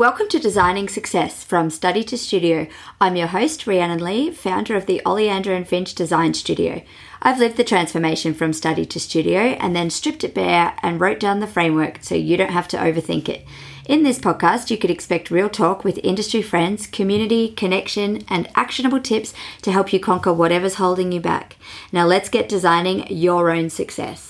[0.00, 2.68] Welcome to Designing Success from Study to Studio.
[3.02, 6.80] I'm your host, Rhiannon Lee, founder of the Oleander and Finch Design Studio.
[7.20, 11.20] I've lived the transformation from study to studio and then stripped it bare and wrote
[11.20, 13.46] down the framework so you don't have to overthink it.
[13.84, 19.00] In this podcast, you could expect real talk with industry friends, community, connection, and actionable
[19.00, 21.56] tips to help you conquer whatever's holding you back.
[21.92, 24.29] Now, let's get designing your own success.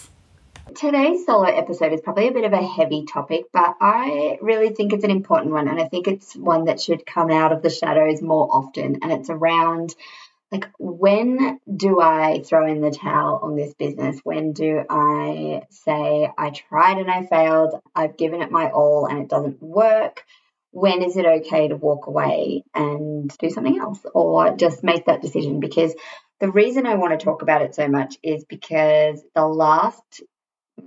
[0.74, 4.92] Today's solo episode is probably a bit of a heavy topic, but I really think
[4.92, 5.68] it's an important one.
[5.68, 8.98] And I think it's one that should come out of the shadows more often.
[9.02, 9.94] And it's around
[10.52, 14.20] like, when do I throw in the towel on this business?
[14.22, 19.20] When do I say, I tried and I failed, I've given it my all and
[19.20, 20.24] it doesn't work?
[20.72, 25.22] When is it okay to walk away and do something else or just make that
[25.22, 25.60] decision?
[25.60, 25.94] Because
[26.38, 30.22] the reason I want to talk about it so much is because the last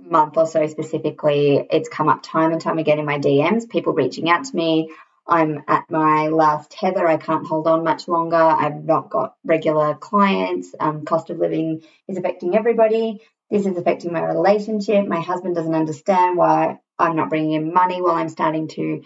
[0.08, 3.92] month or so specifically, it's come up time and time again in my DMs, people
[3.92, 4.90] reaching out to me.
[5.26, 7.06] I'm at my last tether.
[7.06, 8.36] I can't hold on much longer.
[8.36, 10.74] I've not got regular clients.
[10.78, 13.22] Um, cost of living is affecting everybody.
[13.50, 15.06] This is affecting my relationship.
[15.06, 19.02] My husband doesn't understand why I'm not bringing in money while I'm starting to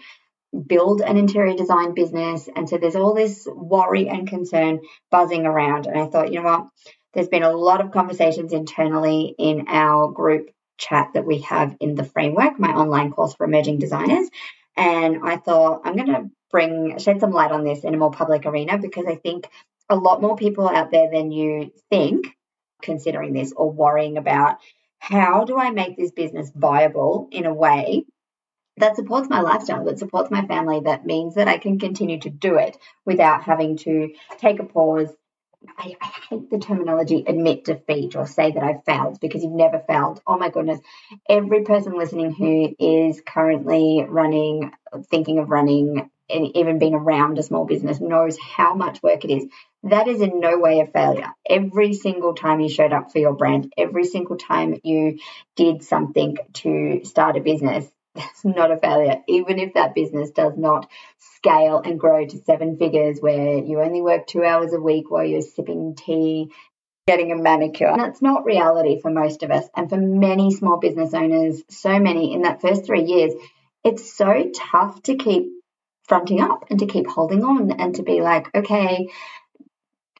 [0.67, 2.49] build an interior design business.
[2.53, 4.79] And so there's all this worry and concern
[5.11, 5.87] buzzing around.
[5.87, 6.67] And I thought, you know what?
[7.13, 11.93] There's been a lot of conversations internally in our group chat that we have in
[11.93, 14.29] the framework, my online course for emerging designers.
[14.75, 18.11] And I thought I'm going to bring shed some light on this in a more
[18.11, 19.47] public arena because I think
[19.89, 22.35] a lot more people out there than you think
[22.81, 24.57] considering this or worrying about
[24.99, 28.05] how do I make this business viable in a way
[28.77, 32.29] that supports my lifestyle, that supports my family, that means that I can continue to
[32.29, 35.09] do it without having to take a pause,
[35.77, 39.79] I, I, hate the terminology admit defeat or say that I've failed because you've never
[39.79, 40.21] failed.
[40.25, 40.79] Oh my goodness.
[41.27, 44.71] Every person listening who is currently running,
[45.09, 49.31] thinking of running, and even being around a small business knows how much work it
[49.31, 49.47] is.
[49.83, 51.33] That is in no way a failure.
[51.49, 55.19] Every single time you showed up for your brand, every single time you
[55.55, 57.85] did something to start a business,
[58.19, 62.77] that's not a failure, even if that business does not scale and grow to seven
[62.77, 66.51] figures where you only work two hours a week while you're sipping tea,
[67.07, 67.93] getting a manicure.
[67.95, 69.65] That's not reality for most of us.
[69.75, 73.33] And for many small business owners, so many in that first three years,
[73.83, 75.47] it's so tough to keep
[76.03, 79.07] fronting up and to keep holding on and to be like, okay,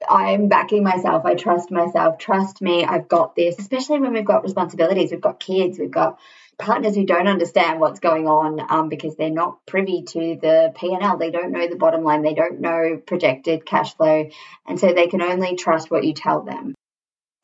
[0.07, 1.25] I'm backing myself.
[1.25, 2.17] I trust myself.
[2.17, 2.85] Trust me.
[2.85, 5.11] I've got this, especially when we've got responsibilities.
[5.11, 5.77] We've got kids.
[5.77, 6.19] We've got
[6.59, 11.17] partners who don't understand what's going on um, because they're not privy to the P&L.
[11.17, 12.21] They don't know the bottom line.
[12.21, 14.29] They don't know projected cash flow.
[14.67, 16.75] And so they can only trust what you tell them.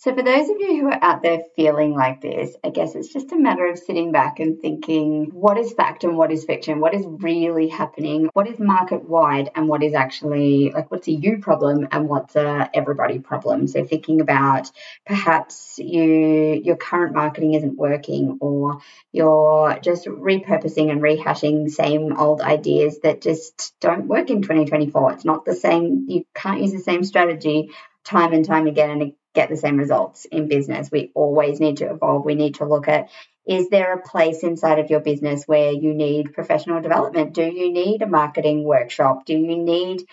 [0.06, 3.12] So, for those of you who are out there feeling like this, I guess it's
[3.12, 6.80] just a matter of sitting back and thinking what is fact and what is fiction?
[6.80, 8.30] What is really happening?
[8.34, 12.36] What is market wide and what is actually like what's a you problem and what's
[12.36, 13.66] a everybody problem?
[13.66, 14.70] So, thinking about
[15.08, 22.42] perhaps you your current marketing isn't working or you're just repurposing and rehashing same old
[22.42, 25.14] ideas that just don't work in 2024.
[25.14, 27.72] It's not the same, you can't use the same strategy
[28.04, 30.90] time and time again and get the same results in business.
[30.92, 32.26] We always need to evolve.
[32.26, 33.10] We need to look at
[33.46, 37.34] is there a place inside of your business where you need professional development?
[37.34, 39.26] Do you need a marketing workshop?
[39.26, 40.04] Do you need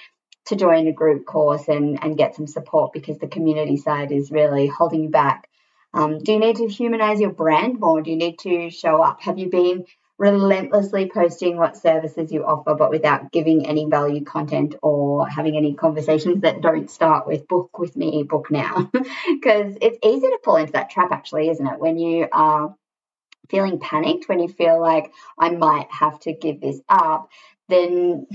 [0.46, 4.30] to join a group course and, and get some support because the community side is
[4.30, 5.48] really holding you back?
[5.94, 8.02] Um, do you need to humanize your brand more?
[8.02, 9.22] Do you need to show up?
[9.22, 9.86] Have you been
[10.18, 15.74] relentlessly posting what services you offer, but without giving any value content or having any
[15.74, 18.90] conversations that don't start with book with me, book now.
[19.26, 21.80] Because it's easy to fall into that trap, actually, isn't it?
[21.80, 22.74] When you are
[23.50, 27.28] feeling panicked, when you feel like I might have to give this up,
[27.68, 28.26] then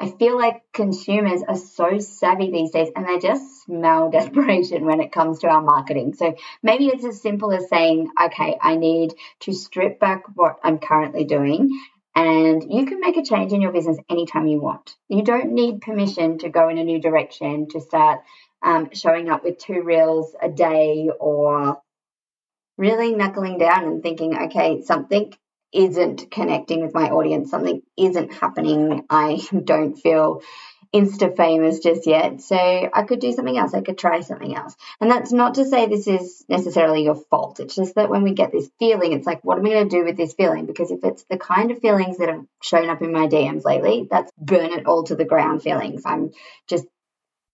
[0.00, 5.00] I feel like consumers are so savvy these days and they just smell desperation when
[5.00, 6.14] it comes to our marketing.
[6.14, 10.78] So maybe it's as simple as saying, okay, I need to strip back what I'm
[10.78, 11.78] currently doing
[12.16, 14.96] and you can make a change in your business anytime you want.
[15.08, 18.22] You don't need permission to go in a new direction, to start
[18.62, 21.80] um, showing up with two reels a day or
[22.78, 25.32] really knuckling down and thinking, okay, something
[25.72, 29.04] isn't connecting with my audience, something isn't happening.
[29.08, 30.42] I don't feel
[30.92, 32.40] insta famous just yet.
[32.40, 33.74] So I could do something else.
[33.74, 34.74] I could try something else.
[35.00, 37.60] And that's not to say this is necessarily your fault.
[37.60, 39.96] It's just that when we get this feeling, it's like, what am I going to
[39.96, 40.66] do with this feeling?
[40.66, 44.08] Because if it's the kind of feelings that have shown up in my DMs lately,
[44.10, 46.02] that's burn it all to the ground feelings.
[46.04, 46.32] I'm
[46.68, 46.86] just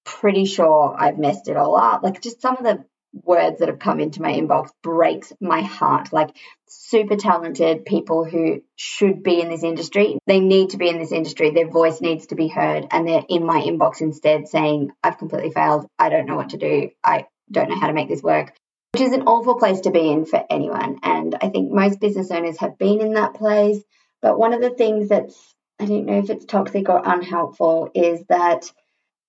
[0.04, 2.02] pretty sure I've messed it all up.
[2.02, 2.84] Like just some of the
[3.24, 6.12] words that have come into my inbox breaks my heart.
[6.12, 6.36] Like
[6.68, 10.18] super talented people who should be in this industry.
[10.26, 11.50] They need to be in this industry.
[11.50, 12.86] Their voice needs to be heard.
[12.90, 15.86] And they're in my inbox instead saying, I've completely failed.
[15.98, 16.90] I don't know what to do.
[17.02, 18.52] I don't know how to make this work,
[18.92, 20.98] which is an awful place to be in for anyone.
[21.02, 23.82] And I think most business owners have been in that place.
[24.22, 25.36] But one of the things that's,
[25.78, 28.70] I don't know if it's toxic or unhelpful, is that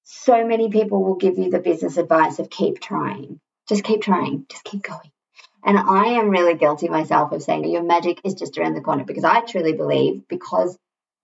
[0.03, 3.39] so many people will give you the business advice of keep trying.
[3.67, 4.45] Just keep trying.
[4.49, 5.11] Just keep going.
[5.63, 9.03] And I am really guilty myself of saying your magic is just around the corner
[9.03, 10.77] because I truly believe, because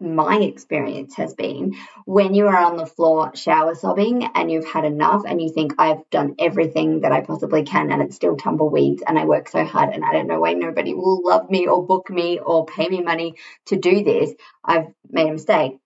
[0.03, 1.75] my experience has been
[2.05, 5.75] when you are on the floor shower sobbing and you've had enough and you think
[5.77, 9.63] I've done everything that I possibly can and it's still tumbleweeds and I work so
[9.63, 12.89] hard and I don't know why nobody will love me or book me or pay
[12.89, 13.35] me money
[13.67, 15.77] to do this, I've made a mistake.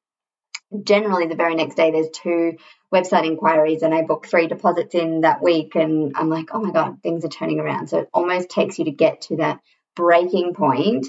[0.83, 2.57] Generally, the very next day, there's two
[2.93, 6.71] website inquiries and I book three deposits in that week and I'm like, oh my
[6.71, 7.87] God, things are turning around.
[7.87, 9.59] So it almost takes you to get to that
[9.95, 11.07] breaking point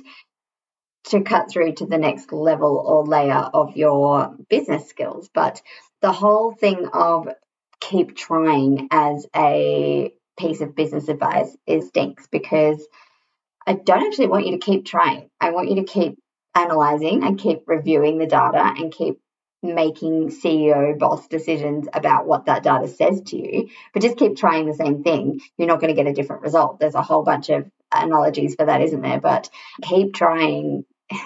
[1.05, 5.31] to cut through to the next level or layer of your business skills.
[5.33, 5.63] But
[6.03, 7.29] the whole thing of
[7.81, 12.87] keep trying as a piece of business advice is stinks because
[13.67, 15.31] I don't actually want you to keep trying.
[15.41, 16.19] I want you to keep
[16.55, 19.21] analyzing and keep reviewing the data and keep
[19.63, 24.67] making CEO boss decisions about what that data says to you, but just keep trying
[24.67, 26.79] the same thing, you're not going to get a different result.
[26.79, 29.21] There's a whole bunch of analogies for that, isn't there?
[29.21, 29.51] But
[29.83, 30.85] keep trying.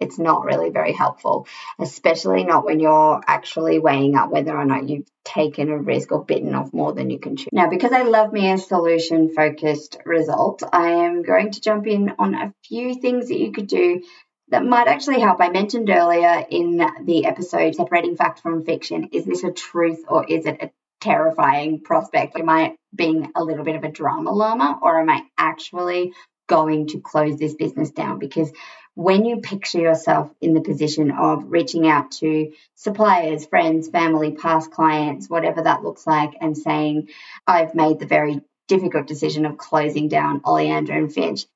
[0.00, 1.46] It's not really very helpful,
[1.78, 6.24] especially not when you're actually weighing up whether or not you've taken a risk or
[6.24, 7.50] bitten off more than you can chew.
[7.52, 12.14] Now, because I love me a solution focused result, I am going to jump in
[12.18, 14.02] on a few things that you could do
[14.52, 15.40] that might actually help.
[15.40, 19.08] I mentioned earlier in the episode separating fact from fiction.
[19.12, 20.70] Is this a truth or is it a
[21.00, 22.38] terrifying prospect?
[22.38, 26.12] Am I being a little bit of a drama llama or am I actually
[26.48, 28.18] going to close this business down?
[28.18, 28.52] Because
[28.94, 34.70] when you picture yourself in the position of reaching out to suppliers, friends, family, past
[34.70, 37.08] clients, whatever that looks like, and saying,
[37.46, 41.46] I've made the very difficult decision of closing down Oleander and Finch,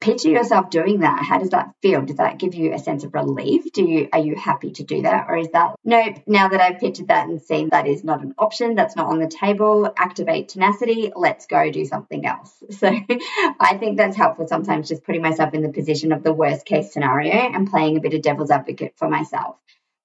[0.00, 2.02] picture yourself doing that how does that feel?
[2.02, 3.70] Does that give you a sense of relief?
[3.72, 5.26] Do you are you happy to do that?
[5.28, 8.34] Or is that nope now that i've pictured that and seen that is not an
[8.38, 12.62] option that's not on the table activate tenacity let's go do something else.
[12.80, 12.88] So
[13.60, 16.92] i think that's helpful sometimes just putting myself in the position of the worst case
[16.92, 19.56] scenario and playing a bit of devil's advocate for myself.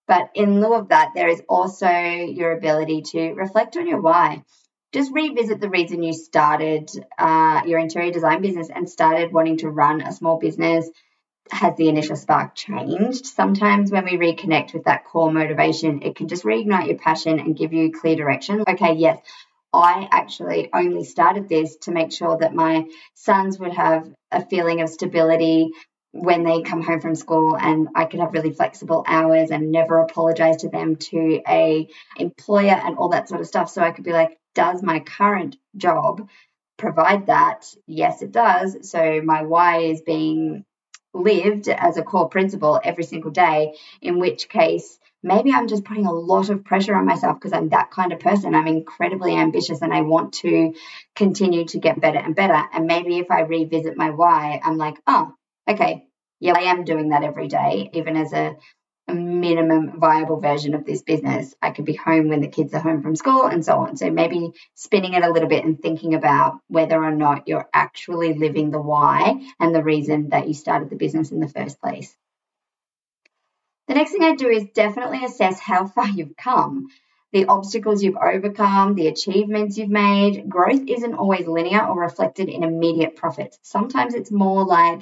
[0.07, 4.43] But in lieu of that there is also your ability to reflect on your why
[4.95, 9.69] just revisit the reason you started uh, your interior design business and started wanting to
[9.69, 10.89] run a small business.
[11.51, 13.25] Has the initial spark changed?
[13.25, 17.57] Sometimes when we reconnect with that core motivation, it can just reignite your passion and
[17.57, 18.63] give you clear direction.
[18.67, 19.19] Okay, yes,
[19.73, 24.79] I actually only started this to make sure that my sons would have a feeling
[24.79, 25.71] of stability
[26.13, 29.99] when they come home from school and I could have really flexible hours and never
[29.99, 33.69] apologize to them to a employer and all that sort of stuff.
[33.69, 36.27] So I could be like, does my current job
[36.77, 37.65] provide that?
[37.85, 38.89] Yes, it does.
[38.89, 40.65] So my why is being
[41.13, 46.05] lived as a core principle every single day, in which case maybe I'm just putting
[46.05, 48.53] a lot of pressure on myself because I'm that kind of person.
[48.53, 50.73] I'm incredibly ambitious and I want to
[51.15, 52.61] continue to get better and better.
[52.73, 55.33] And maybe if I revisit my why, I'm like, oh,
[55.67, 56.05] okay,
[56.39, 58.55] yeah, I am doing that every day, even as a,
[59.39, 61.53] minimum viable version of this business.
[61.61, 63.97] I could be home when the kids are home from school and so on.
[63.97, 68.33] So maybe spinning it a little bit and thinking about whether or not you're actually
[68.33, 72.15] living the why and the reason that you started the business in the first place.
[73.87, 76.87] The next thing I do is definitely assess how far you've come
[77.35, 80.47] the obstacles you've overcome, the achievements you've made.
[80.47, 83.59] Growth isn't always linear or reflected in immediate profits.
[83.61, 85.01] Sometimes it's more like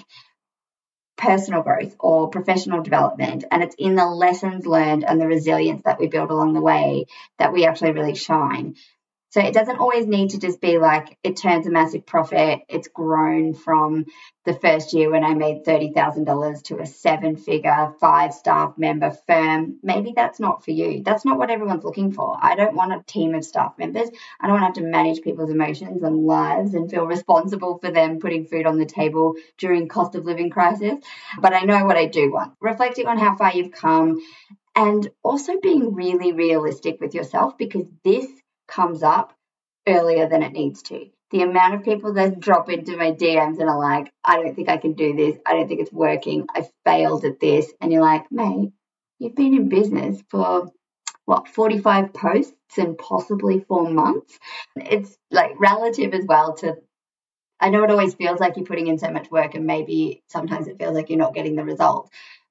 [1.17, 3.43] personal growth or professional development.
[3.51, 7.05] And it's in the lessons learned and the resilience that we build along the way
[7.39, 8.75] that we actually really shine.
[9.34, 12.60] So it doesn't always need to just be like it turns a massive profit.
[12.70, 14.06] It's grown from
[14.46, 19.80] the first year when I made $30,000 to a seven figure, five staff member firm.
[19.82, 21.02] Maybe that's not for you.
[21.02, 22.38] That's not what everyone's looking for.
[22.40, 24.08] I don't want a team of staff members.
[24.40, 27.90] I don't want to have to manage people's emotions and lives and feel responsible for
[27.90, 31.00] them putting food on the table during cost of living crisis.
[31.42, 32.54] But I know what I do want.
[32.62, 34.20] Reflecting on how far you've come
[34.75, 38.28] and also being really realistic with yourself because this
[38.67, 39.34] comes up
[39.88, 41.10] earlier than it needs to.
[41.32, 44.70] The amount of people that drop into my DMs and are like, I don't think
[44.70, 45.36] I can do this.
[45.46, 46.46] I don't think it's working.
[46.53, 47.72] I failed at this.
[47.82, 48.72] And you're like, mate,
[49.20, 50.72] you've been in business for
[51.25, 54.38] what 45 posts in possibly four months.
[54.75, 56.75] It's like relative as well to
[57.60, 60.67] I know it always feels like you're putting in so much work and maybe sometimes
[60.67, 62.10] it feels like you're not getting the result.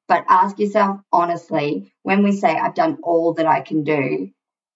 [0.09, 4.31] But ask yourself honestly, when we say I've done all that I can do,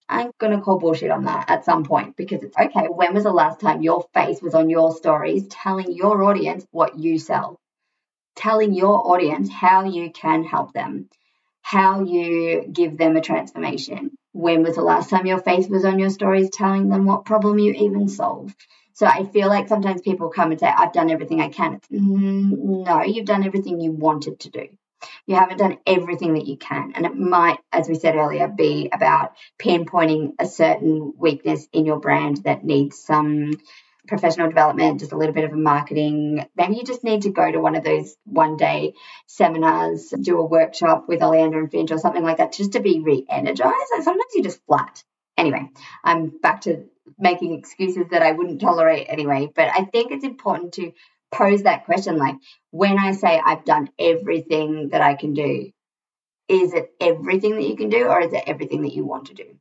[0.08, 2.86] I'm going to call bullshit on that at some point because it's okay.
[2.86, 6.98] When was the last time your face was on your stories telling your audience what
[6.98, 7.58] you sell?
[8.36, 11.08] Telling your audience how you can help them,
[11.62, 14.12] how you give them a transformation.
[14.32, 17.58] When was the last time your face was on your stories telling them what problem
[17.58, 18.54] you even solve?
[18.92, 21.80] So I feel like sometimes people come and say, I've done everything I can.
[21.92, 24.68] Mm, no, you've done everything you wanted to do.
[25.26, 26.92] You haven't done everything that you can.
[26.94, 32.00] And it might, as we said earlier, be about pinpointing a certain weakness in your
[32.00, 33.52] brand that needs some
[34.06, 36.46] professional development, just a little bit of a marketing.
[36.56, 38.94] Maybe you just need to go to one of those one day
[39.26, 43.00] seminars, do a workshop with Oleander and Finch or something like that, just to be
[43.00, 43.74] re energized.
[43.94, 45.02] And sometimes you're just flat.
[45.36, 45.68] Anyway,
[46.02, 46.84] I'm back to
[47.18, 49.50] making excuses that I wouldn't tolerate anyway.
[49.54, 50.92] But I think it's important to
[51.32, 52.36] pose that question like,
[52.70, 55.70] when I say I've done everything that I can do,
[56.48, 59.34] is it everything that you can do or is it everything that you want to
[59.34, 59.58] do?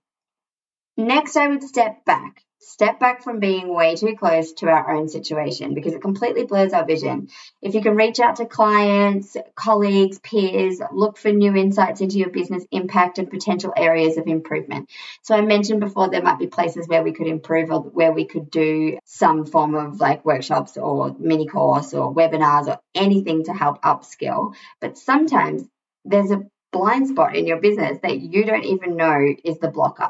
[0.98, 5.08] Next, I would step back step back from being way too close to our own
[5.08, 7.30] situation because it completely blurs our vision.
[7.62, 12.32] If you can reach out to clients, colleagues, peers, look for new insights into your
[12.32, 14.90] business impact and potential areas of improvement.
[15.22, 18.26] So I mentioned before there might be places where we could improve or where we
[18.26, 23.54] could do some form of like workshops or mini course or webinars or anything to
[23.54, 24.56] help upskill.
[24.82, 25.64] But sometimes
[26.04, 30.10] there's a blind spot in your business that you don't even know is the blocker.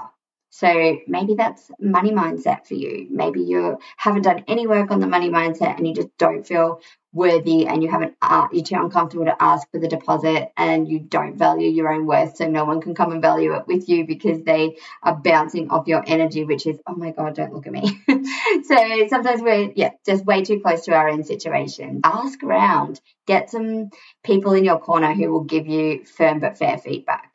[0.58, 3.08] So maybe that's money mindset for you.
[3.12, 6.80] Maybe you haven't done any work on the money mindset and you just don't feel
[7.12, 11.00] worthy and you haven't uh, you're too uncomfortable to ask for the deposit and you
[11.00, 14.08] don't value your own worth so no one can come and value it with you
[14.08, 17.74] because they are bouncing off your energy which is oh my god don't look at
[17.74, 18.02] me.
[18.64, 22.00] So sometimes we're yeah just way too close to our own situation.
[22.06, 23.02] Ask around.
[23.28, 23.90] Get some
[24.24, 27.35] people in your corner who will give you firm but fair feedback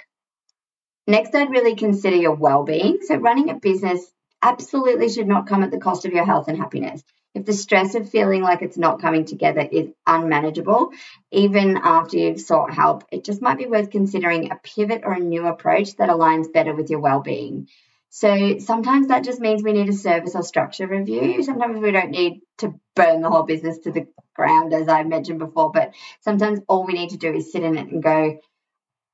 [1.11, 2.99] Next, I'd really consider your well being.
[3.03, 4.01] So, running a business
[4.41, 7.03] absolutely should not come at the cost of your health and happiness.
[7.35, 10.93] If the stress of feeling like it's not coming together is unmanageable,
[11.33, 15.19] even after you've sought help, it just might be worth considering a pivot or a
[15.19, 17.67] new approach that aligns better with your well being.
[18.11, 21.43] So sometimes that just means we need a service or structure review.
[21.43, 25.41] Sometimes we don't need to burn the whole business to the ground, as I mentioned
[25.41, 28.39] before, but sometimes all we need to do is sit in it and go,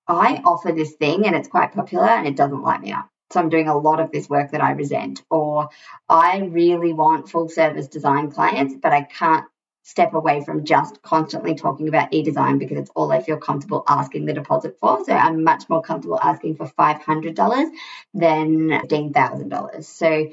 [0.09, 3.09] I offer this thing and it's quite popular and it doesn't light me up.
[3.33, 5.23] So I'm doing a lot of this work that I resent.
[5.31, 5.69] Or
[6.09, 9.45] I really want full service design clients, but I can't
[9.83, 14.27] step away from just constantly talking about e-design because it's all I feel comfortable asking
[14.27, 15.05] the deposit for.
[15.05, 17.71] So I'm much more comfortable asking for $500
[18.15, 19.85] than $15,000.
[19.85, 20.29] So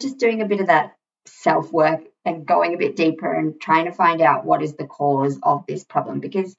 [0.00, 0.94] just doing a bit of that
[1.26, 4.86] self work and going a bit deeper and trying to find out what is the
[4.86, 6.54] cause of this problem because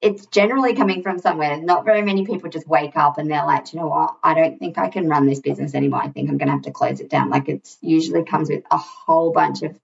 [0.00, 1.60] it's generally coming from somewhere.
[1.60, 4.58] Not very many people just wake up and they're like, you know what, I don't
[4.58, 6.02] think I can run this business anymore.
[6.02, 7.30] I think I'm going to have to close it down.
[7.30, 9.78] Like it's usually comes with a whole bunch of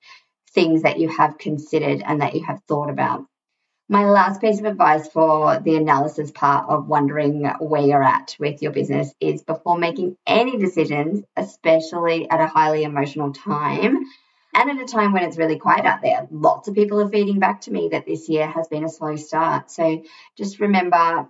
[0.50, 3.25] things that you have considered and that you have thought about.
[3.91, 8.61] My last piece of advice for the analysis part of wondering where you're at with
[8.61, 14.05] your business is before making any decisions, especially at a highly emotional time,
[14.59, 16.27] and at a time when it's really quiet out there.
[16.31, 19.15] Lots of people are feeding back to me that this year has been a slow
[19.15, 19.71] start.
[19.71, 20.03] So
[20.37, 21.29] just remember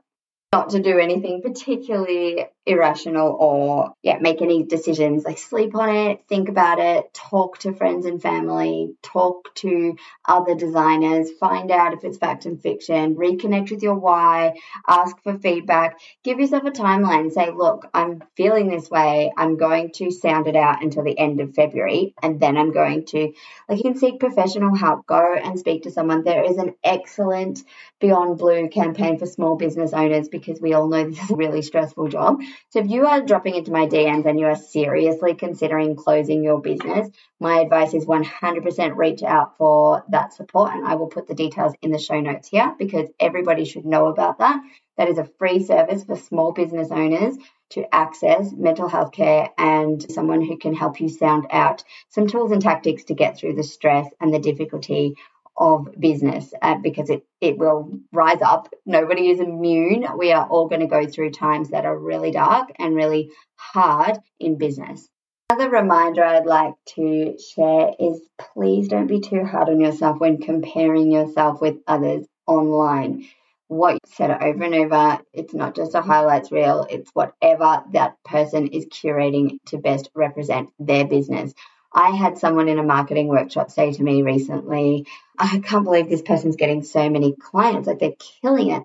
[0.53, 6.23] not to do anything particularly irrational or yeah make any decisions like sleep on it
[6.29, 9.97] think about it talk to friends and family talk to
[10.27, 14.55] other designers find out if it's fact and fiction reconnect with your why
[14.87, 15.99] ask for feedback.
[16.23, 19.33] Give yourself a timeline say look i'm feeling this way.
[19.37, 23.07] I'm going to sound it out until the end of february and then i'm going
[23.07, 23.33] to
[23.69, 25.07] like you can seek professional help.
[25.07, 26.25] Go and speak to someone.
[26.25, 27.63] There is an excellent
[28.01, 31.63] beyond blue campaign for small business owners because we all know this is a really
[31.63, 35.97] stressful job so if you are dropping into my DMs and you are seriously considering
[35.97, 37.09] closing your business,
[37.41, 40.75] my advice is 100% reach out for that support.
[40.75, 44.07] And I will put the details in the show notes here because everybody should know
[44.09, 44.61] about that.
[44.97, 47.37] That is a free service for small business owners
[47.71, 52.51] to access mental health care and someone who can help you sound out some tools
[52.51, 55.15] and tactics to get through the stress and the difficulty
[55.59, 58.73] of business uh, because it, it will rise up.
[58.87, 60.07] Nobody is immune.
[60.17, 64.19] We are all going to go through times that are really dark and really hard
[64.39, 65.09] in business.
[65.51, 70.39] Another reminder I'd like to share is please don't be too hard on yourself when
[70.39, 73.27] comparing yourself with others online.
[73.69, 75.19] what you said over and over.
[75.33, 80.71] It's not just a highlights reel, it's whatever that person is curating to best represent
[80.79, 81.53] their business.
[81.93, 85.07] I had someone in a marketing workshop say to me recently,
[85.39, 88.83] oh, I can't believe this person's getting so many clients, like they're killing it.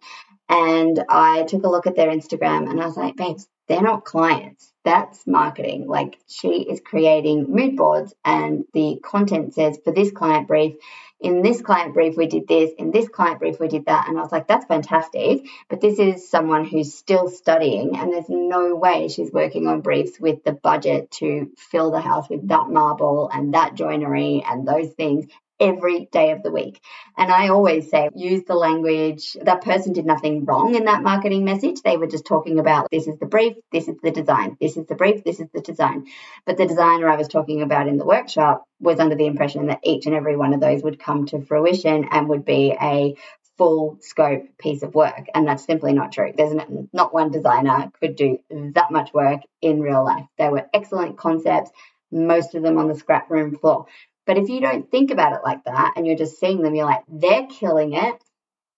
[0.50, 4.06] And I took a look at their Instagram and I was like, babes, they're not
[4.06, 4.73] clients.
[4.84, 5.88] That's marketing.
[5.88, 10.76] Like she is creating mood boards and the content says for this client brief,
[11.24, 14.10] in this client brief, we did this, in this client brief, we did that.
[14.10, 15.48] And I was like, that's fantastic.
[15.70, 20.20] But this is someone who's still studying, and there's no way she's working on briefs
[20.20, 24.90] with the budget to fill the house with that marble and that joinery and those
[24.90, 25.26] things
[25.60, 26.80] every day of the week.
[27.18, 29.38] And I always say, use the language.
[29.42, 31.82] That person did nothing wrong in that marketing message.
[31.82, 34.88] They were just talking about this is the brief, this is the design, this is
[34.88, 36.08] the brief, this is the design.
[36.46, 39.80] But the designer I was talking about in the workshop was under the impression that
[39.84, 43.16] each and every one of those would come to fruition and would be a
[43.58, 45.28] full scope piece of work.
[45.34, 46.34] And that's simply not true.
[46.36, 46.56] There's
[46.92, 50.26] not one designer could do that much work in real life.
[50.38, 51.70] They were excellent concepts,
[52.12, 53.86] most of them on the scrap room floor.
[54.26, 56.86] But if you don't think about it like that and you're just seeing them, you're
[56.86, 58.16] like, they're killing it.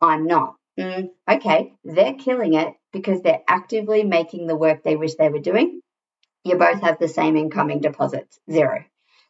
[0.02, 0.56] I'm not.
[0.80, 5.40] Mm, okay, they're killing it because they're actively making the work they wish they were
[5.40, 5.82] doing.
[6.44, 8.84] You both have the same incoming deposits, zero.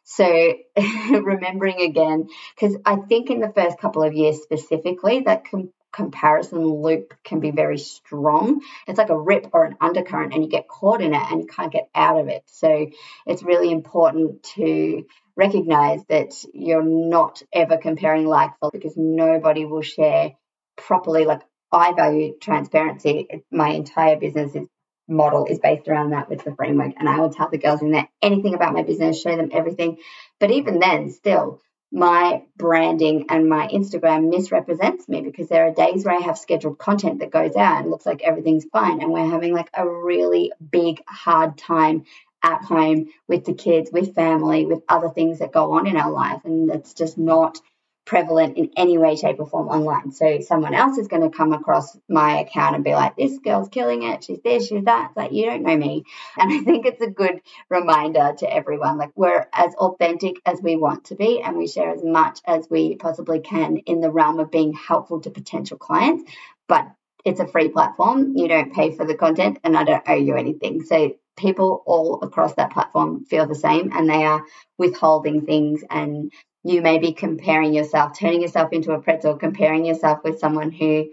[0.04, 0.54] So
[1.10, 6.64] remembering again, because I think in the first couple of years specifically, that com- comparison
[6.64, 8.60] loop can be very strong.
[8.86, 11.46] It's like a rip or an undercurrent, and you get caught in it and you
[11.46, 12.42] can't get out of it.
[12.46, 12.86] So
[13.26, 15.04] it's really important to
[15.36, 20.32] recognize that you're not ever comparing like for because nobody will share
[20.76, 21.24] properly.
[21.24, 23.28] Like I value transparency.
[23.50, 24.66] My entire business is
[25.08, 26.94] model is based around that with the framework.
[26.98, 29.98] And I will tell the girls in there anything about my business, show them everything.
[30.40, 31.60] But even then, still,
[31.92, 36.78] my branding and my Instagram misrepresents me because there are days where I have scheduled
[36.78, 39.00] content that goes out and looks like everything's fine.
[39.00, 42.04] And we're having like a really big, hard time
[42.42, 46.10] at home with the kids, with family, with other things that go on in our
[46.10, 46.42] life.
[46.44, 47.58] And it's just not
[48.06, 50.12] prevalent in any way, shape, or form online.
[50.12, 53.68] So someone else is going to come across my account and be like, this girl's
[53.68, 54.22] killing it.
[54.22, 55.08] She's this, she's that.
[55.08, 56.04] It's like, you don't know me.
[56.38, 60.76] And I think it's a good reminder to everyone like, we're as authentic as we
[60.76, 64.38] want to be, and we share as much as we possibly can in the realm
[64.38, 66.30] of being helpful to potential clients.
[66.68, 66.86] But
[67.24, 68.36] it's a free platform.
[68.36, 70.84] You don't pay for the content, and I don't owe you anything.
[70.84, 74.44] So people all across that platform feel the same and they are
[74.78, 75.84] withholding things.
[75.90, 76.32] And
[76.64, 81.10] you may be comparing yourself, turning yourself into a pretzel, comparing yourself with someone who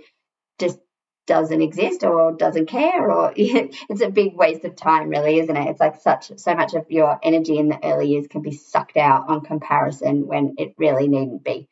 [0.59, 0.79] just
[1.25, 5.69] doesn't exist or doesn't care or it's a big waste of time really isn't it?
[5.69, 8.97] It's like such so much of your energy in the early years can be sucked
[8.97, 11.69] out on comparison when it really needn't be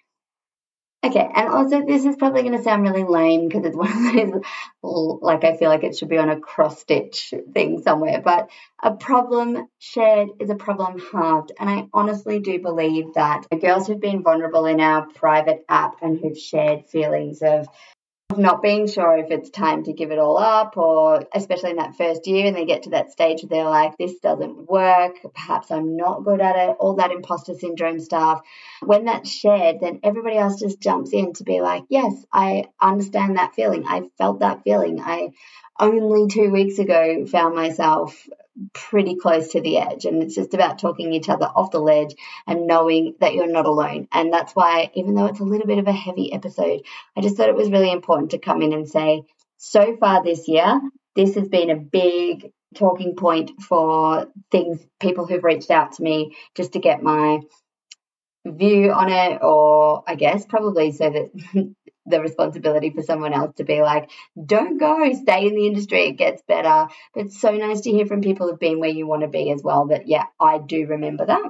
[1.04, 4.44] Okay, and also this is probably going to sound really lame because it's one of
[4.84, 8.50] those, like I feel like it should be on a cross stitch thing somewhere, but
[8.84, 11.54] a problem shared is a problem halved.
[11.60, 15.96] And I honestly do believe that the girls who've been vulnerable in our private app
[16.04, 17.68] and who've shared feelings of
[18.38, 21.96] not being sure if it's time to give it all up, or especially in that
[21.96, 25.72] first year, and they get to that stage where they're like, this doesn't work, perhaps
[25.72, 28.41] I'm not good at it, all that imposter syndrome stuff.
[28.82, 33.38] When that's shared, then everybody else just jumps in to be like, yes, I understand
[33.38, 33.86] that feeling.
[33.88, 35.02] I felt that feeling.
[35.02, 35.30] I
[35.80, 38.28] only two weeks ago found myself
[38.74, 40.06] pretty close to the edge.
[40.06, 42.16] And it's just about talking each other off the ledge
[42.48, 44.08] and knowing that you're not alone.
[44.12, 46.82] And that's why, even though it's a little bit of a heavy episode,
[47.16, 49.24] I just thought it was really important to come in and say,
[49.58, 50.82] so far this year,
[51.16, 56.36] this has been a big talking point for things, people who've reached out to me
[56.56, 57.42] just to get my
[58.46, 61.76] view on it, or I guess probably so that
[62.12, 64.12] the responsibility for someone else to be like,
[64.45, 66.88] don't go, stay in the industry, it gets better.
[67.15, 69.52] But it's so nice to hear from people who've been where you want to be
[69.52, 69.88] as well.
[69.88, 71.50] That, yeah, I do remember that.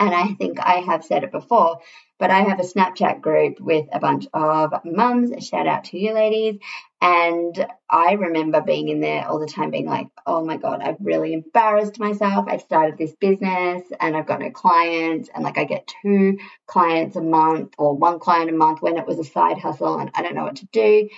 [0.00, 1.80] And I think I have said it before,
[2.18, 5.46] but I have a Snapchat group with a bunch of mums.
[5.46, 6.60] Shout out to you ladies.
[7.00, 10.96] And I remember being in there all the time being like, oh my God, I've
[11.00, 12.46] really embarrassed myself.
[12.48, 15.30] I've started this business and I've got no clients.
[15.32, 19.06] And like I get two clients a month or one client a month when it
[19.06, 21.08] was a side hustle and I don't know what to do.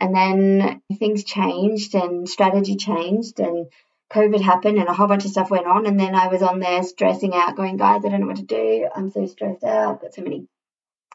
[0.00, 3.66] And then things changed and strategy changed and
[4.14, 5.86] COVID happened and a whole bunch of stuff went on.
[5.86, 8.42] And then I was on there stressing out, going, guys, I don't know what to
[8.42, 8.88] do.
[8.94, 9.94] I'm so stressed out.
[9.94, 10.46] I've got so many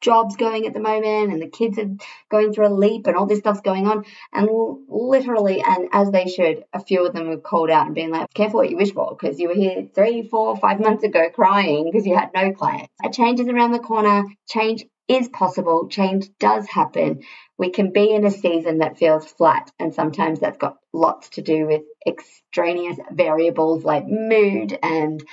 [0.02, 1.90] jobs going at the moment and the kids are
[2.32, 4.48] going through a leap and all this stuff's going on and
[4.88, 8.34] literally and as they should a few of them were called out and being like
[8.34, 11.84] careful what you wish for because you were here three four five months ago crying
[11.84, 15.88] because you had no clients a change is around the corner change is possible.
[15.90, 17.24] Change does happen.
[17.58, 21.42] We can be in a season that feels flat, and sometimes that's got lots to
[21.42, 25.24] do with extraneous variables like mood and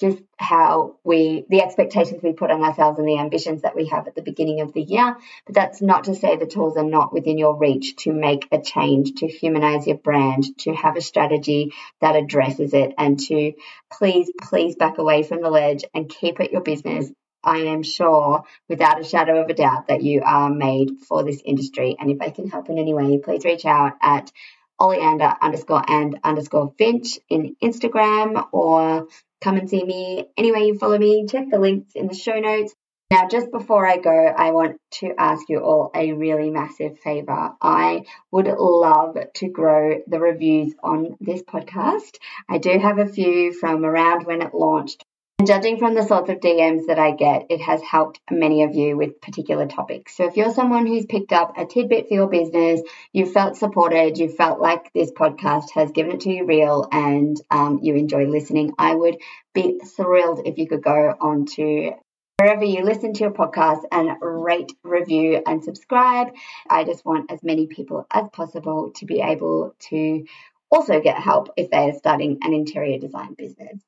[0.00, 4.08] just how we the expectations we put on ourselves and the ambitions that we have
[4.08, 7.12] at the beginning of the year but that's not to say the tools are not
[7.12, 11.72] within your reach to make a change to humanize your brand to have a strategy
[12.00, 13.52] that addresses it and to
[13.92, 17.10] please please back away from the ledge and keep it your business
[17.46, 21.42] I am sure, without a shadow of a doubt, that you are made for this
[21.44, 21.94] industry.
[22.00, 24.32] And if I can help in any way, please reach out at
[24.78, 29.08] oleander underscore and underscore finch in Instagram or
[29.42, 31.26] come and see me anywhere you follow me.
[31.26, 32.74] Check the links in the show notes.
[33.10, 37.52] Now, just before I go, I want to ask you all a really massive favor.
[37.60, 42.16] I would love to grow the reviews on this podcast.
[42.48, 45.04] I do have a few from around when it launched,
[45.44, 48.74] and judging from the sorts of DMs that I get, it has helped many of
[48.74, 50.16] you with particular topics.
[50.16, 52.80] So if you're someone who's picked up a tidbit for your business,
[53.12, 57.36] you felt supported, you felt like this podcast has given it to you real, and
[57.50, 59.18] um, you enjoy listening, I would
[59.52, 61.92] be thrilled if you could go on to
[62.38, 66.28] wherever you listen to your podcast and rate, review, and subscribe.
[66.70, 70.24] I just want as many people as possible to be able to
[70.70, 73.78] also get help if they are starting an interior design business.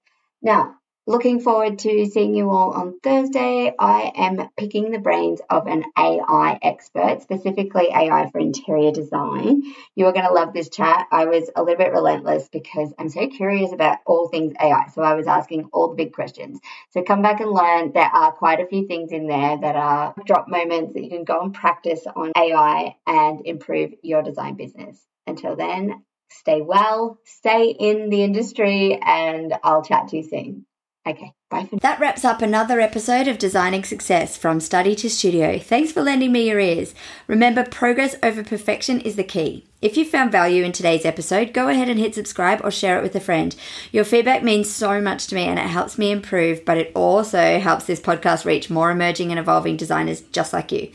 [0.42, 0.74] Now,
[1.08, 3.72] Looking forward to seeing you all on Thursday.
[3.78, 9.62] I am picking the brains of an AI expert, specifically AI for interior design.
[9.94, 11.06] You are going to love this chat.
[11.12, 14.88] I was a little bit relentless because I'm so curious about all things AI.
[14.88, 16.58] So I was asking all the big questions.
[16.90, 17.92] So come back and learn.
[17.92, 21.22] There are quite a few things in there that are drop moments that you can
[21.22, 24.98] go and practice on AI and improve your design business.
[25.24, 30.66] Until then, stay well, stay in the industry, and I'll chat to you soon.
[31.06, 31.78] Okay, bye for now.
[31.82, 35.56] That wraps up another episode of Designing Success from Study to Studio.
[35.56, 36.96] Thanks for lending me your ears.
[37.28, 39.64] Remember, progress over perfection is the key.
[39.80, 43.04] If you found value in today's episode, go ahead and hit subscribe or share it
[43.04, 43.54] with a friend.
[43.92, 47.60] Your feedback means so much to me and it helps me improve, but it also
[47.60, 50.90] helps this podcast reach more emerging and evolving designers just like you.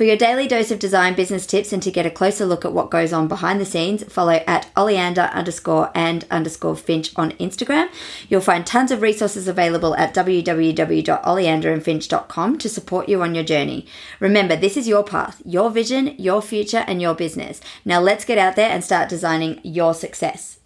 [0.00, 2.72] For your daily dose of design business tips and to get a closer look at
[2.72, 7.90] what goes on behind the scenes, follow at oleander underscore and underscore finch on Instagram.
[8.30, 13.84] You'll find tons of resources available at www.oleanderandfinch.com to support you on your journey.
[14.20, 17.60] Remember, this is your path, your vision, your future, and your business.
[17.84, 20.59] Now let's get out there and start designing your success.